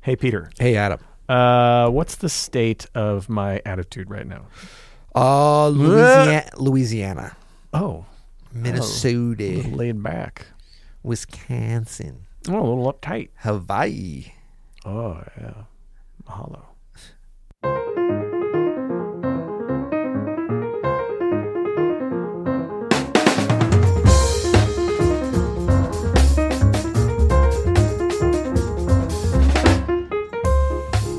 [0.00, 0.50] Hey, Peter.
[0.58, 1.00] Hey, Adam.
[1.28, 4.46] Uh, what's the state of my attitude right now?
[5.14, 7.36] Uh, Louisiana, Louisiana,
[7.72, 8.06] Oh,
[8.52, 10.46] Minnesota, laid back.
[11.02, 13.28] Wisconsin, Oh, a little uptight.
[13.40, 14.32] Hawaii.
[14.86, 15.64] Oh, yeah.
[16.26, 16.62] Mahalo.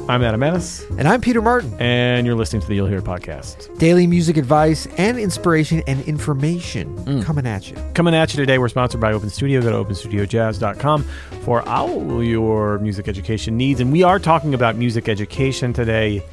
[0.10, 1.72] I'm Adam Maness, And I'm Peter Martin.
[1.80, 3.78] and you're listening to the You'll Hear podcast.
[3.78, 7.24] Daily music advice and inspiration and information Mm.
[7.24, 7.78] coming at you.
[7.94, 9.62] Coming at you today, we're sponsored by Open Studio.
[9.62, 11.06] Go to openstudiojazz.com
[11.44, 13.82] for all your music education needs.
[13.82, 16.24] And we are talking about music education today.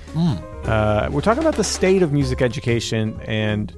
[0.65, 3.75] Uh, we're talking about the state of music education and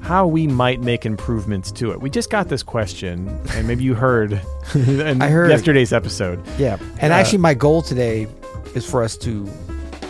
[0.00, 2.00] how we might make improvements to it.
[2.00, 4.40] We just got this question, and maybe you heard
[4.74, 5.50] in I heard.
[5.50, 6.40] yesterday's episode.
[6.56, 6.76] Yeah.
[7.00, 8.28] And Uh, actually, my goal today
[8.74, 9.30] is for us to,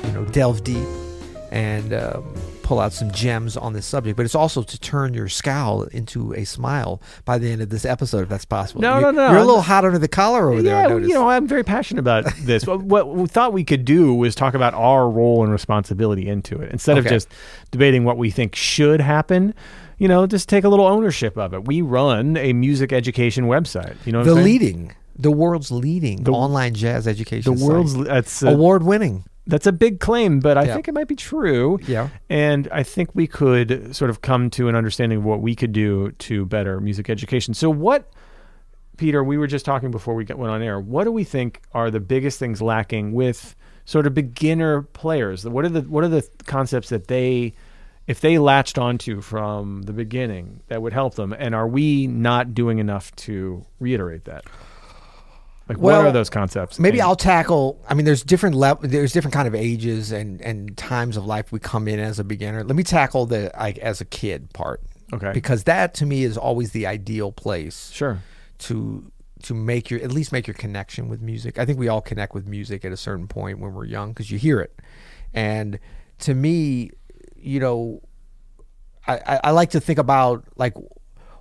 [0.05, 0.87] you know, delve deep
[1.53, 2.23] and um,
[2.63, 4.17] pull out some gems on this subject.
[4.17, 7.85] But it's also to turn your scowl into a smile by the end of this
[7.85, 8.81] episode, if that's possible.
[8.83, 9.31] No, You- no, no.
[9.33, 10.89] You're a little hot under the collar over there.
[10.89, 12.67] Yeah, you know, I'm very passionate about this.
[12.67, 16.61] what, what we thought we could do was talk about our role and responsibility into
[16.61, 17.29] it instead of just
[17.73, 19.55] debating what we think should happen.
[19.99, 21.67] You know, just take a little ownership of it.
[21.67, 23.97] We run a music education website.
[24.07, 24.45] You know, what the I'm saying?
[24.47, 27.55] leading, the world's leading The- online jazz education.
[27.55, 29.25] the world's that's a, award winning.
[29.47, 30.75] that's a big claim, but I Yeah.
[30.75, 31.79] think it might be true.
[31.87, 32.09] Yeah.
[32.29, 35.73] And I think we could sort of come to an understanding of what we could
[35.73, 37.55] do to better music education.
[37.55, 38.09] So, what,
[38.97, 40.79] Peter, we were just talking before we went on air.
[40.79, 45.45] What do we think are the biggest things lacking with sort of beginner players?
[45.49, 47.55] What are the what are the concepts that they,
[48.07, 51.33] if they latched onto from the beginning, that would help them?
[51.37, 54.45] And are we not doing enough to reiterate that?
[55.71, 56.81] Like, what Well, are those concepts?
[56.81, 57.81] Maybe And- I'll tackle.
[57.89, 58.89] I mean, there's different level.
[58.89, 62.25] There's different kind of ages and and times of life we come in as a
[62.25, 62.65] beginner.
[62.65, 64.81] Let me tackle the like as a kid part.
[65.13, 65.31] Okay.
[65.33, 68.19] Because that to me is always the ideal place Sure.
[68.67, 69.13] to
[69.45, 71.57] to make your at least make your connection with music.
[71.57, 74.29] I think we all connect with music at a certain point when we're young because
[74.29, 74.77] you hear it.
[75.33, 75.79] And
[76.21, 76.91] to me,
[77.37, 78.03] you know,
[79.07, 80.75] I, I, I like to think about like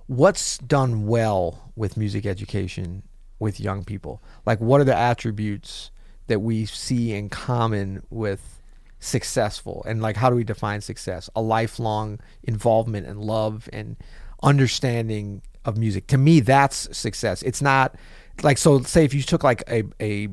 [0.06, 3.02] what's done well with music education
[3.40, 4.22] with young people.
[4.46, 5.90] Like what are the attributes
[6.28, 8.60] that we see in common with
[9.00, 11.28] successful and like how do we define success?
[11.34, 13.96] A lifelong involvement and love and
[14.44, 16.06] understanding of music.
[16.08, 17.42] To me that's success.
[17.42, 17.96] It's not
[18.42, 20.28] like so say if you took like a a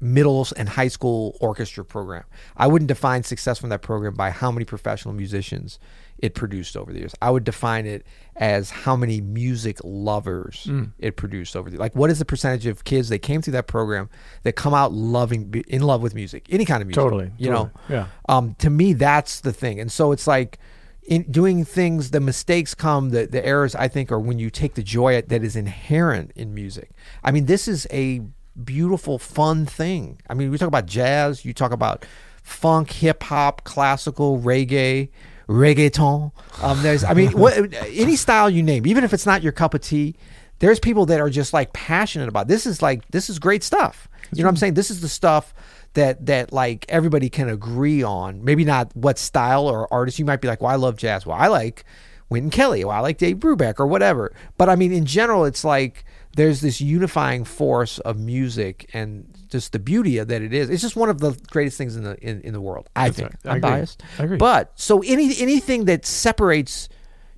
[0.00, 2.24] middle and high school orchestra program.
[2.56, 5.78] I wouldn't define success from that program by how many professional musicians
[6.18, 7.14] it produced over the years.
[7.20, 8.06] I would define it
[8.36, 10.68] as how many music lovers
[10.98, 13.66] it produced over the like what is the percentage of kids that came through that
[13.66, 14.08] program
[14.42, 17.02] that come out loving in love with music, any kind of music.
[17.02, 17.70] Totally, You know.
[17.88, 18.06] yeah.
[18.28, 19.80] Um to me that's the thing.
[19.80, 20.58] And so it's like
[21.02, 24.74] in doing things the mistakes come the the errors I think are when you take
[24.74, 26.90] the joy that is inherent in music.
[27.24, 28.20] I mean this is a
[28.64, 30.20] beautiful, fun thing.
[30.28, 32.04] I mean, we talk about jazz, you talk about
[32.42, 35.10] funk, hip hop, classical, reggae,
[35.48, 36.32] reggaeton.
[36.62, 39.74] Um, there's, I mean, what, any style you name, even if it's not your cup
[39.74, 40.16] of tea,
[40.60, 42.46] there's people that are just like passionate about.
[42.46, 44.08] This is like this is great stuff.
[44.32, 44.74] You know what I'm saying?
[44.74, 45.52] This is the stuff
[45.94, 48.44] that that like everybody can agree on.
[48.44, 50.60] Maybe not what style or artist you might be like.
[50.60, 51.26] Well, I love jazz.
[51.26, 51.84] Well, I like
[52.28, 52.84] Wynton Kelly.
[52.84, 54.32] Well, I like Dave Brubeck or whatever.
[54.56, 56.04] But I mean, in general, it's like
[56.36, 60.70] there's this unifying force of music and just the beauty of that it is.
[60.70, 62.88] It's just one of the greatest things in the in, in the world.
[62.94, 63.30] I think.
[63.30, 63.38] right.
[63.44, 63.70] I I'm agree.
[63.70, 64.02] biased.
[64.18, 64.36] I agree.
[64.36, 66.88] But so any anything that separates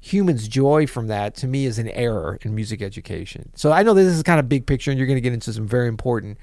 [0.01, 3.51] humans' joy from that to me is an error in music education.
[3.55, 5.53] So I know this is kind of big picture and you're going to get into
[5.53, 6.39] some very important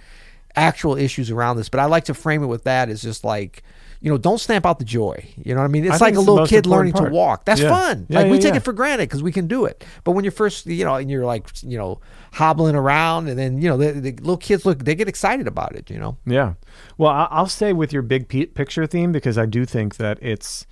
[0.55, 3.61] actual issues around this, but I like to frame it with that as just like
[4.01, 5.27] you know, don't stamp out the joy.
[5.35, 5.83] You know what I mean?
[5.83, 7.09] It's think like a little kid learning part.
[7.09, 7.43] to walk.
[7.45, 7.69] That's Yeah.
[7.69, 8.05] fun.
[8.09, 9.83] Yeah, like we yeah, take it for granted because we can do it.
[10.05, 11.99] But when you're first, you know, and you're like, you know,
[12.33, 15.75] hobbling around, and then you know, the, the little kids look, they get excited about
[15.75, 15.89] it.
[15.89, 16.53] You know, Yeah.
[16.97, 20.65] Well, I- I'll stay with your big picture theme because I do think that it's,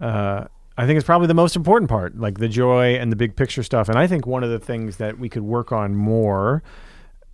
[0.00, 0.44] uh,
[0.78, 3.62] I think it's probably the most important part, like the joy and the big picture
[3.62, 3.90] stuff.
[3.90, 6.62] And I think one of the things that we could work on more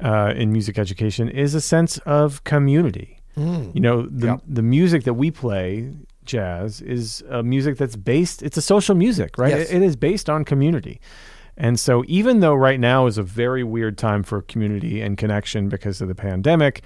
[0.01, 3.18] uh, in music education is a sense of community.
[3.39, 3.75] Mm.
[3.75, 4.41] You know, the Yep.
[4.49, 5.93] the music that we play,
[6.25, 8.43] jazz, is a music that's based.
[8.43, 9.51] It's a social music, right?
[9.57, 9.71] Yes.
[9.71, 11.01] It- it is based on community.
[11.57, 15.69] And so, even though right now is a very weird time for community and connection
[15.69, 16.83] because of the pandemic,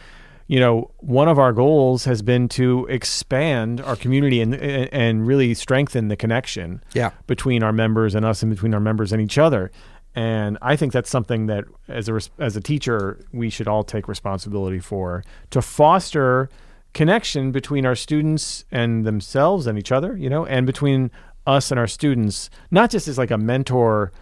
[0.49, 5.55] you know, one of our goals has been to expand our community and and really
[5.55, 7.11] strengthen the connection Yeah.
[7.27, 9.71] between our members and us and between our members and each other.
[10.15, 14.09] And I think that's something that, as a as a teacher, we should all take
[14.09, 16.51] responsibility for to foster
[16.93, 21.11] connection between our students and themselves and each other, you know, and between
[21.47, 24.13] us and our students, not just as like a mentor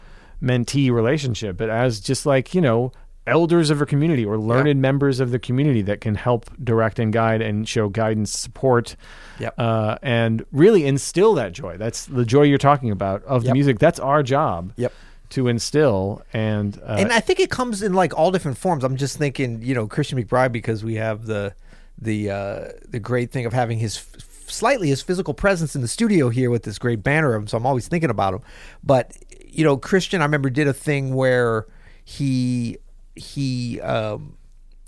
[0.40, 2.92] mentee relationship, but as just like, you know,
[3.26, 7.12] elders of a community or learned members of the community that can help direct and
[7.12, 8.96] guide and show guidance, support,
[9.40, 9.54] Yep.
[9.58, 11.76] uh, and really instill that joy.
[11.76, 13.78] That's the joy you're talking about of the music.
[13.80, 14.92] That's our job Yep.
[15.30, 16.22] To instill.
[16.32, 18.84] And, uh, and I think it comes in like all different forms.
[18.84, 21.54] I'm just thinking, you know, Christian McBride because we have the
[21.98, 25.88] the uh, the great thing of having his f- slightly his physical presence in the
[25.88, 27.46] studio here with this great banner of him.
[27.46, 28.40] So I'm always thinking about him.
[28.82, 29.16] But
[29.46, 31.66] you know, Christian, I remember did a thing where
[32.04, 32.78] he
[33.14, 34.36] he um,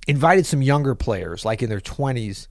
[0.09, 2.49] invited some younger players, like in their 20s,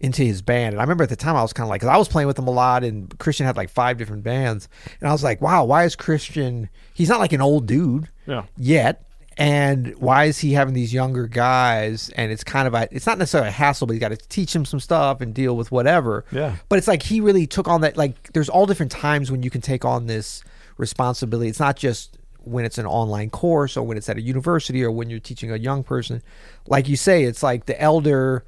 [0.00, 0.72] into his band.
[0.74, 2.26] And I remember at the time I was kind of like, because I was playing
[2.26, 4.68] with him a lot, and Christian had like five different bands,
[5.00, 6.68] and I was like, wow, why is Christian?
[6.94, 8.44] He's not like an old dude Yeah.
[8.56, 9.04] yet.
[9.36, 12.10] And why is he having these younger guys?
[12.16, 14.54] And it's kind of a, it's not necessarily a hassle, but you got to teach
[14.54, 16.26] him some stuff and deal with whatever.
[16.30, 16.56] Yeah.
[16.68, 17.96] But it's like he really took on that.
[17.96, 20.42] Like there's all different times when you can take on this
[20.76, 21.48] responsibility.
[21.48, 24.90] It's not just when it's an online course or when it's at a university or
[24.90, 26.22] when you're teaching a young person.
[26.66, 28.44] Like you say, it's like the elder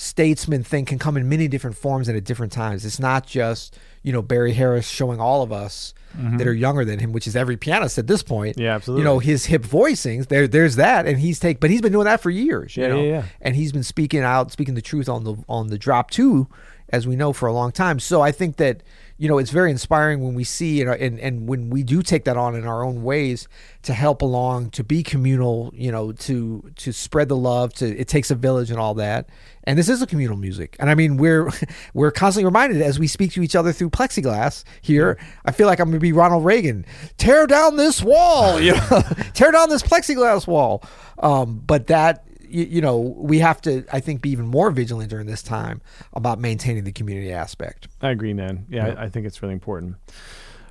[0.00, 2.84] statesman thing can come in many different forms and at different times.
[2.84, 6.98] It's not just, you know, Barry Harris showing all of us that are younger than
[7.00, 8.56] him, which is every pianist at this point.
[8.56, 8.62] Mm-hmm.
[8.62, 9.02] Yeah, absolutely.
[9.02, 12.04] You know, his hip voicings, there there's that and he's take but he's been doing
[12.06, 13.02] that for years, you Yeah, know.
[13.02, 13.24] yeah, yeah.
[13.40, 16.46] And he's been speaking out, speaking the truth on the on the drop too,
[16.90, 17.98] as we know for a long time.
[18.00, 18.82] So I think that
[19.18, 22.24] you know it's very inspiring when we see and and, and when we do take
[22.24, 23.48] that on in our own ways
[23.82, 27.74] to help along, to be communal, you know, to to spread the love.
[27.74, 29.28] To it takes a village and all that.
[29.64, 31.50] And this is a communal music, and I mean we're
[31.94, 35.18] we're constantly reminded as we speak to each other through plexiglass here.
[35.44, 36.86] I feel like I'm to be Ronald Reagan.
[37.16, 39.02] Tear down this wall, you know,
[39.34, 40.82] tear down this plexiglass wall.
[41.18, 45.10] Um, but that you, you know, we have to, I think, be even more vigilant
[45.10, 45.80] during this time
[46.12, 47.88] about maintaining the community aspect.
[48.00, 48.66] I agree, man.
[48.68, 49.96] Yeah, I, I think it's really important.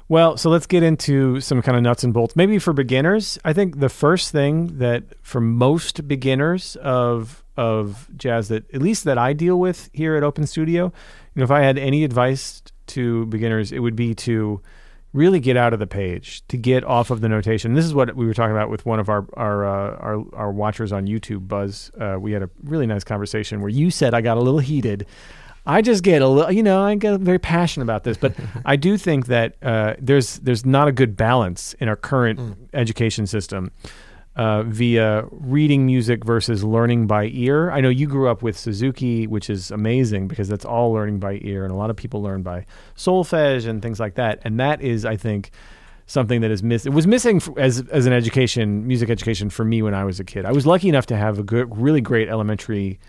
[0.09, 2.35] Well, so let's get into some kind of nuts and bolts.
[2.35, 8.49] Maybe for beginners, I think the first thing that for most beginners of of jazz
[8.49, 11.61] that at least that I deal with here at Open Studio, you know, if I
[11.61, 14.61] had any advice to beginners, it would be to
[15.17, 17.73] really get out of the page, to get off of the notation.
[17.73, 20.51] This is what we were talking about with one of our our uh, our, our
[20.51, 21.91] watchers on YouTube, Buzz.
[21.99, 25.05] Uh, we had a really nice conversation where you said I got a little heated.
[25.65, 28.33] I just get a little, you know, I get very passionate about this, but
[28.65, 32.39] I do think that uh, there's there's not a good balance in our current
[32.73, 33.71] education system
[34.37, 37.71] uh, via reading music versus learning by ear.
[37.71, 41.39] I know you grew up with Suzuki, which is amazing because that's all learning by
[41.41, 44.39] ear, and a lot of people learn by solfege and things like that.
[44.43, 45.49] And that is, I think,
[46.05, 46.85] something that is miss.
[46.85, 50.23] It was missing as as an education, music education for me when I was a
[50.23, 50.45] kid.
[50.45, 52.99] I was lucky enough to have a good, really great elementary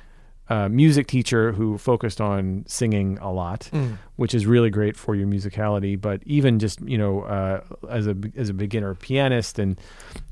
[0.50, 3.71] uh, music teacher who focused on singing a lot,
[4.17, 6.00] which is really great for your musicality.
[6.00, 7.61] But even just you know, uh,
[7.91, 9.79] as a as a beginner pianist and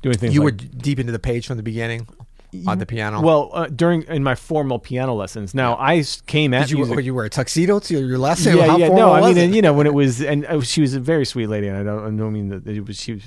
[0.01, 2.07] doing things You like were deep into the page from the beginning
[2.65, 3.21] on the piano.
[3.21, 5.53] well, uh, during in my formal piano lessons.
[5.53, 7.05] Now I came at did you, music.
[7.05, 8.57] you wear a tuxedo to your lesson?
[8.57, 8.87] yeah, How yeah.
[8.87, 11.25] No, I mean, and, you know, when it was, and uh, she was a very
[11.25, 13.23] sweet lady, and I don't, I don't mean that it was she was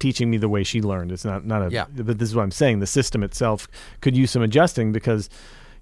[0.00, 1.12] teaching me the way she learned.
[1.12, 1.70] It's not not a.
[1.70, 1.86] Yeah.
[1.94, 2.80] But this is what I'm saying.
[2.80, 3.68] The system itself
[4.00, 5.30] could use some adjusting because,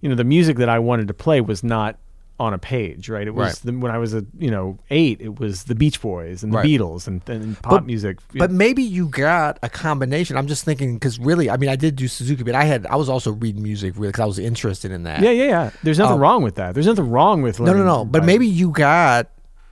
[0.00, 1.98] you know, the music that I wanted to play was not
[2.40, 3.26] on a page, right?
[3.26, 3.72] It was Right.
[3.74, 6.58] The, when I was a you know eight, it was the Beach Boys and the
[6.58, 6.66] Right.
[6.66, 8.18] Beatles and, and pop music.
[8.32, 10.36] But maybe you got a combination.
[10.36, 12.94] I'm just thinking because really, I mean, I did do Suzuki, but I had I
[12.94, 15.20] was also reading music really because I was interested in that.
[15.20, 15.70] yeah, yeah, yeah.
[15.82, 16.74] There's nothing Um, word with that.
[16.74, 18.04] There's nothing wrong with No, no, no.
[18.04, 19.28] But maybe you got,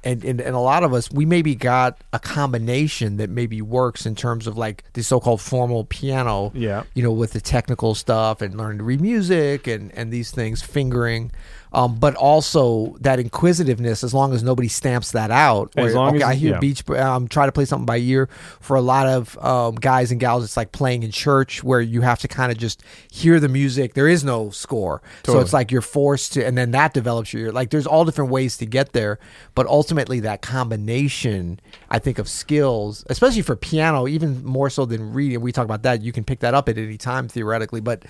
[0.06, 4.06] and, and and a lot of us, we maybe got a combination that maybe works
[4.06, 6.52] in terms of like the so-called formal piano.
[6.54, 6.84] Yeah.
[6.94, 10.62] You know, with the technical stuff and learning to read music and and these things,
[10.62, 11.32] fingering.
[11.73, 15.73] Um, but also that inquisitiveness, as long as nobody stamps that out.
[15.76, 16.58] As long okay, as- I hear yeah.
[16.58, 18.28] beach, um, try to play something by ear.
[18.61, 22.00] For a lot of um, guys and gals, it's like playing in church, where you
[22.02, 23.94] have to kind of just hear the music.
[23.94, 27.52] There is no score, so it's like you're forced to, and then that develops your
[27.52, 27.70] like.
[27.70, 29.18] There's all different ways to get there,
[29.54, 35.12] but ultimately that combination, I think, of skills, especially for piano, even more so than
[35.12, 35.40] reading.
[35.40, 36.02] We talk about that.
[36.02, 38.04] You can pick that up at any time theoretically, but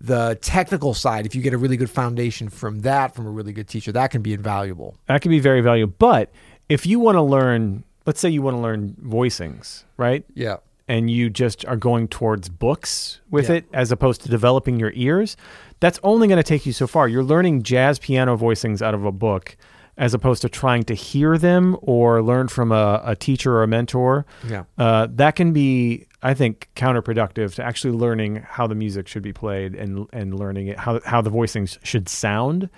[0.00, 3.52] the technical side, if you get a really good foundation from that, from a really
[3.52, 4.96] good teacher, that can be invaluable.
[5.06, 5.94] That can be very valuable.
[5.98, 6.30] But
[6.68, 10.24] if you want to learn, let's say you want to learn voicings, right?
[10.34, 10.56] Yeah.
[10.88, 13.56] And you just are going towards books with Yeah.
[13.56, 15.36] it as opposed to developing your ears,
[15.80, 17.06] that's only going to take you so far.
[17.06, 19.56] You're learning jazz piano voicings out of a book
[19.98, 23.66] as opposed to trying to hear them or learn from a, a teacher or a
[23.68, 24.24] mentor.
[24.48, 24.64] Yeah.
[24.78, 29.32] Uh, that can be I think, counterproductive to actually learning how the music should be
[29.32, 32.68] played and and learning it how how the voicings should sound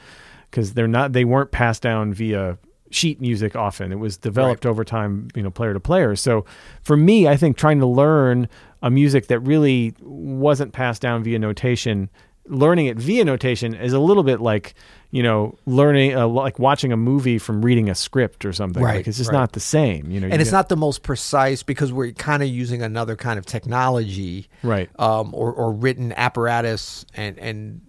[0.51, 2.59] because they're not they weren't passed down via
[2.91, 3.91] sheet music often.
[3.91, 4.71] It was developed Right.
[4.71, 6.15] over time, you know, player to player.
[6.15, 6.45] So
[6.83, 8.49] for me, I think trying to learn
[8.83, 12.11] a music that really wasn't passed down via notation,
[12.47, 14.75] learning it via notation is a little bit like,
[15.11, 18.83] you know, learning uh, like watching a movie from reading a script or something.
[18.83, 19.39] Right, Like it's just right.
[19.39, 20.27] not the same, you know.
[20.27, 23.39] you and it's get- not the most precise because we're kind of using another kind
[23.39, 24.91] of technology, Right.
[24.99, 27.81] Um, or, or written apparatus and and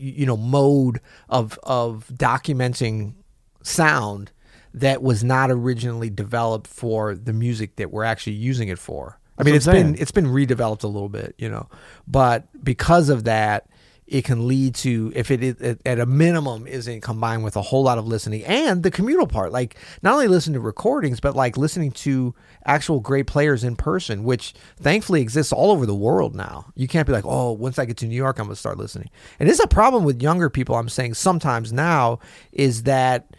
[0.00, 3.14] you know mode of of documenting
[3.62, 4.30] sound
[4.74, 9.18] that was not originally developed for the music that we're actually using it for.
[9.36, 11.68] I That's mean, it's been it's been redeveloped a little bit, you know,
[12.06, 13.66] but because of that,
[14.08, 17.82] it can lead to if it is at- a minimum isn't combined with a whole
[17.82, 21.58] lot of listening and the communal part, like not only listen to recordings, but like
[21.58, 22.34] listening to
[22.64, 26.72] actual great players in person, which thankfully exists all over the world now.
[26.74, 29.10] You can't be like, oh, once I get to New York, I'm gonna start listening.
[29.38, 30.74] And it's a problem with younger people.
[30.74, 32.18] I'm saying sometimes now
[32.52, 33.36] is that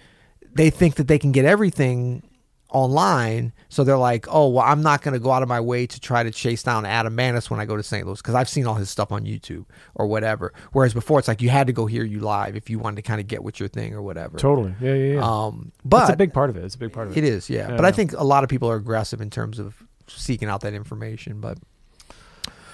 [0.54, 2.24] they think that they can get everything
[2.72, 3.54] online.
[3.70, 6.00] So they're like, oh, well, I'm not going to go out of my way to
[6.00, 8.06] try to chase down Adam Maness when I go to St.
[8.06, 10.54] Louis because I've seen all his stuff on YouTube or whatever.
[10.72, 13.02] Whereas before, it's like you had to go hear you live if you wanted to
[13.02, 14.38] kind of get with your thing or whatever.
[14.38, 14.74] totally.
[14.80, 15.22] Yeah, yeah, yeah.
[15.24, 16.64] Um, but it's a big part of it.
[16.64, 17.24] It's a big part of it.
[17.24, 17.70] it is, yeah.
[17.70, 20.62] Yeah, But I think a lot of people are aggressive in terms of seeking out
[20.62, 21.42] that information.
[21.42, 21.58] But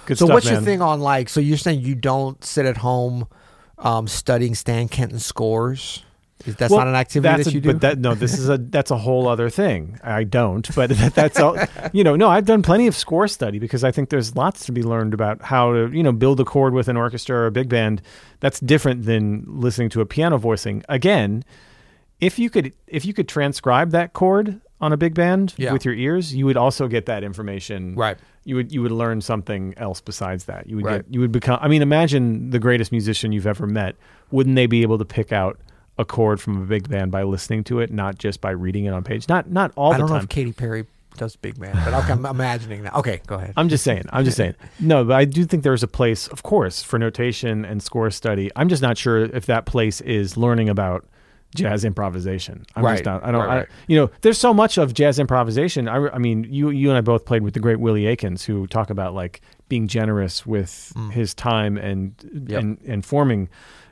[0.05, 1.29] Good so, stuff, what's your thing on like?
[1.29, 3.27] So you're saying you don't sit at home
[3.77, 6.03] um, studying Stan Kenton scores?
[6.45, 7.71] Is that's Well, not an activity that's that a- you do?
[7.71, 9.97] But that no, this is a that's a whole other thing.
[10.03, 11.57] I don't, but that, that's all.
[11.93, 14.73] You know, no, I've done plenty of score study because I think there's lots to
[14.73, 17.51] be learned about how to you know build a chord with an orchestra or a
[17.51, 18.01] big band.
[18.41, 20.83] That's different than listening to a piano voicing.
[20.89, 21.45] Again,
[22.19, 25.71] if you could if you could transcribe that chord on a big band Yeah.
[25.71, 27.95] with your ears, you would also get that information.
[27.95, 28.17] Right.
[28.43, 30.67] You would you would learn something else besides that.
[30.67, 31.05] You would Right.
[31.05, 31.59] get you would become.
[31.61, 33.95] I mean, imagine the greatest musician you've ever met.
[34.31, 35.57] Wouldn't they be able to pick out
[35.97, 38.93] a chord from a big band by listening to it, not just by reading it
[38.93, 39.27] on page?
[39.29, 40.85] Not not all I the don't know if Katy Perry
[41.17, 42.93] does big band, but I'm imagining that.
[42.95, 43.53] Okay, go ahead.
[43.55, 44.03] I'm just saying.
[44.11, 44.55] I'm just saying.
[44.79, 48.51] No, but I do think there's a place, of course, for notation and score study.
[48.57, 51.05] I'm just not sure if that place is learning about
[51.55, 52.65] jazz improvisation.
[52.75, 52.95] I'm Right.
[52.95, 53.23] just not.
[53.23, 53.45] I don't.
[53.47, 55.87] Right, I, you know, there's so much of jazz improvisation.
[55.87, 58.67] I, I mean, you you and I both played with the great Willie Akins, who
[58.67, 62.49] talk about like being generous with his time and Mm.
[62.51, 62.59] Yep.
[62.61, 63.47] and and forming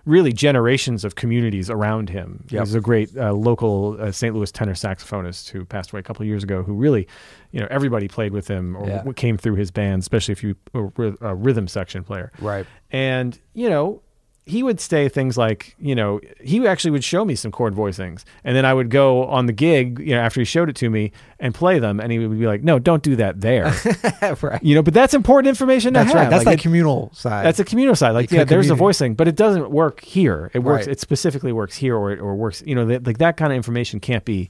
[0.05, 2.43] really generations of communities around him.
[2.49, 2.61] Yep.
[2.65, 4.35] He's a great uh, local uh, St.
[4.35, 6.61] Louis tenor saxophonist who passed away a couple of years ago.
[6.63, 7.07] Who really,
[7.51, 8.97] you know, everybody played with him or Yeah.
[8.97, 12.31] w- came through his band, especially if you were a rhythm section player.
[12.39, 12.65] Right.
[12.91, 14.01] And you know,
[14.45, 18.25] he would say things like, you know, he actually would show me some chord voicings,
[18.43, 20.89] and then I would go on the gig, you know, after he showed it to
[20.89, 23.73] me and play them, and he would be like, "No, don't do that there,"
[24.41, 24.61] right.
[24.61, 24.81] you know.
[24.81, 26.21] But that's important information to That's have.
[26.23, 26.29] right.
[26.29, 27.45] That's Like, that communal side.
[27.45, 28.11] that's a communal side.
[28.11, 30.51] Like, Like yeah, there's a voicing, but it doesn't work here.
[30.53, 30.87] It works.
[30.87, 30.93] Right.
[30.93, 32.61] It specifically works here, or it or works.
[32.65, 34.49] You know, that, like that kind of information can't be.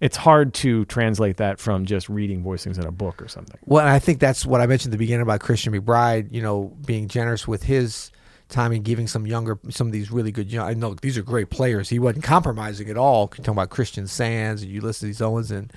[0.00, 3.58] It's hard to translate that from just reading voicings in a book or something.
[3.64, 6.32] Well, and I think that's what I mentioned at the beginning about Christian McBride.
[6.32, 8.10] You know, being generous with his
[8.52, 10.68] time and giving some younger, some of these really good young.
[10.68, 11.88] I know these are great players.
[11.88, 13.30] He wasn't compromising at all.
[13.32, 15.72] You're talking about Christian Sands and Ulysses Owens and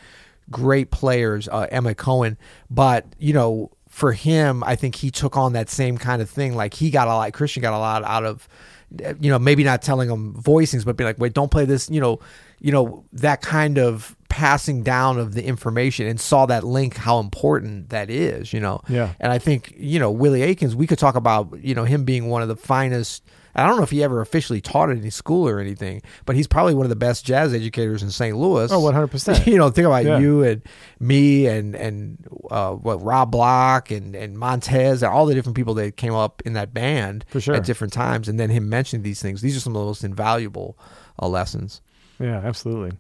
[0.52, 2.38] great players, uh, Emma Cohen.
[2.70, 6.56] But you know, for him, I think he took on that same kind of thing.
[6.56, 7.34] Like he got a lot.
[7.34, 8.48] Christian got a lot out of.
[9.20, 12.00] You know, maybe not telling them voicings, but be like, "Wait, don't play this." You
[12.00, 12.20] know,
[12.60, 17.20] you know that kind of passing down of the information, and saw that link how
[17.20, 18.52] important that is.
[18.54, 19.14] You know, Yeah.
[19.20, 22.28] and I think, you know, Willie Akins, we could talk about, you know, him being
[22.28, 23.24] one of the finest.
[23.58, 26.46] I don't know if he ever officially taught at any school or anything, but he's
[26.48, 28.36] probably one of the best jazz educators in St.
[28.36, 28.70] Louis.
[28.70, 29.46] Oh, 100%.
[29.48, 30.20] You know, think about Yeah.
[30.20, 30.62] you and
[31.00, 32.18] me and and
[32.52, 36.42] uh, what Rob Block and and Montez and all the different people that came up
[36.46, 37.56] in that band For sure.
[37.56, 39.40] at different times, and then him mentioning these things.
[39.42, 40.78] These are some of the most invaluable
[41.22, 41.80] uh, lessons.
[42.20, 42.98] Yeah, absolutely.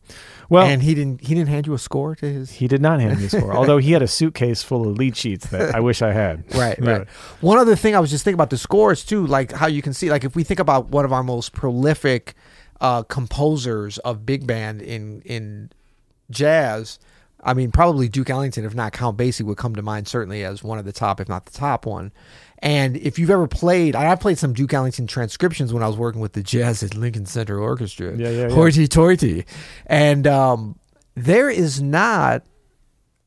[0.49, 2.99] Well, and he didn't he didn't hand you a score to his he did not
[2.99, 5.79] hand me a score, although he had a suitcase full of lead sheets that I
[5.79, 6.43] wish I had.
[6.55, 6.89] Right, Yeah.
[6.97, 7.07] right.
[7.41, 9.93] One other thing I was just thinking about the scores too, like how you can
[9.93, 12.33] see, like if we think about one of our most prolific
[12.81, 15.71] uh, composers of big band in in
[16.29, 16.99] jazz,
[17.43, 20.63] I mean probably Duke Ellington, if not Count Basie, would come to mind certainly as
[20.63, 22.11] one of the top, if not the top one.
[22.59, 26.21] And if you've ever played, I played some Duke Ellington transcriptions when I was working
[26.21, 28.15] with the Jazz at Lincoln Center Orchestra.
[28.15, 28.53] Yeah, yeah, yeah.
[28.53, 29.45] Hoity toity,
[29.85, 30.79] and um,
[31.15, 32.43] there is not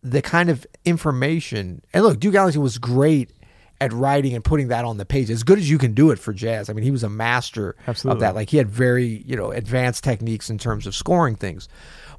[0.03, 1.83] the kind of information.
[1.93, 3.33] And look, Duke Ellington was great
[3.81, 6.19] at writing and putting that on the page as good as you can do it
[6.19, 6.69] for jazz.
[6.69, 8.17] I mean, he was a master Absolutely.
[8.17, 8.35] of that.
[8.35, 11.69] Like he had very, you know, advanced techniques in terms of scoring things.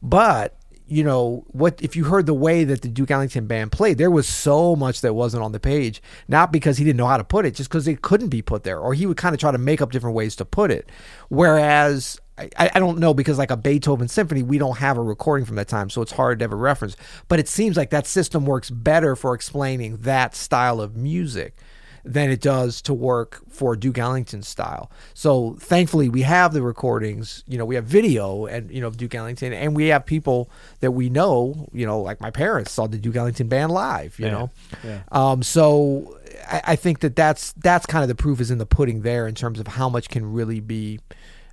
[0.01, 0.57] But
[0.89, 4.11] you know what if you heard the way that the Duke Ellington band played, there
[4.11, 7.23] was so much that wasn't on the page, not because he didn't know how to
[7.23, 9.51] put it, just because it couldn't be put there, or he would kind of try
[9.51, 10.89] to make up different ways to put it.
[11.29, 15.45] Whereas I, I don't know because like a Beethoven symphony, we don't have a recording
[15.45, 16.95] from that time, so it's hard to a reference.
[17.27, 21.55] But it seems like that system works better for explaining that style of music
[22.03, 24.91] than it does to work for Duke Ellington style.
[25.13, 28.97] So thankfully we have the recordings, you know, we have video and you know of
[28.97, 32.87] Duke Ellington and we have people that we know, you know, like my parents saw
[32.87, 34.49] the Duke Ellington band live, you Yeah, know.
[34.83, 35.01] yeah.
[35.11, 38.65] Um so I, I think that that's that's kind of the proof is in the
[38.65, 40.99] pudding there in terms of how much can really be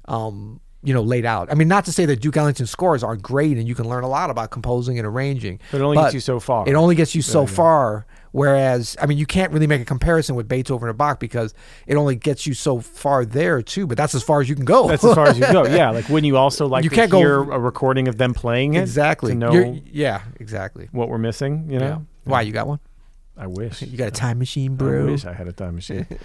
[0.07, 1.51] um you know, laid out.
[1.51, 4.05] I mean, not to say that Duke Ellington scores aren't great, and you can learn
[4.05, 5.59] a lot about composing and arranging.
[5.73, 6.69] But it only gets you so far.
[6.69, 8.07] It only gets you so far.
[8.33, 11.55] Whereas, I mean, you can't really make a comparison with Beethoven or Bach because
[11.87, 13.87] it only gets you so far there too.
[13.87, 14.87] But that's as far as you can go.
[14.89, 15.65] That's as far as you go.
[15.77, 18.35] Yeah, like wouldn't you also like You to can't go- hear a recording of them
[18.35, 19.33] playing it exactly.
[19.33, 20.89] to know You're- yeah, exactly.
[20.93, 21.67] what we're missing?
[21.71, 21.99] You know, Yeah.
[22.25, 22.79] Why you got one?
[23.39, 23.81] I wish.
[23.91, 25.03] You got a time machine, bro.
[25.09, 26.07] I wish I had a time machine.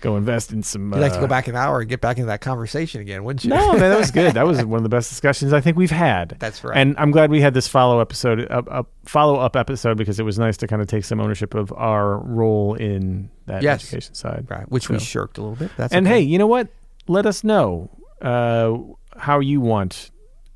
[0.00, 0.92] go invest in some.
[0.92, 3.24] You'd like to uh, go back an hour and get back into that conversation again,
[3.24, 3.50] wouldn't you?
[3.50, 4.34] No, man, that was good.
[4.34, 6.36] That was one of the best discussions I think we've had.
[6.38, 6.76] That's right.
[6.76, 10.24] And I'm glad we had this follow episode, up, up, follow up episode, because it
[10.24, 13.82] was nice to kind of take some ownership of our role in that Yes.
[13.84, 14.46] education side.
[14.48, 15.70] right, which we shirked a little bit.
[15.76, 16.16] That's and okay.
[16.16, 16.68] hey, you know what?
[17.06, 17.90] Let us know
[18.22, 18.76] uh,
[19.16, 20.10] how you want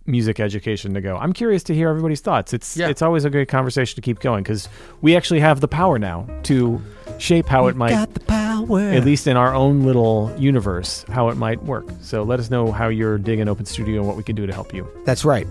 [0.07, 1.17] music education to go.
[1.17, 2.53] I'm curious to hear everybody's thoughts.
[2.53, 2.89] It's Yeah.
[2.89, 4.69] it's always a great conversation to keep going because
[5.01, 6.81] we actually have the power now to
[7.19, 8.81] shape how it might, got the power.
[8.81, 11.87] at least in our own little universe, how it might work.
[12.01, 14.53] So let us know how you're digging Open Studio and what we can do to
[14.53, 14.87] help you.
[15.05, 15.47] That's right.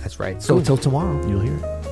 [0.00, 0.42] That's right.
[0.42, 1.24] So until tomorrow.
[1.28, 1.91] You'll hear it.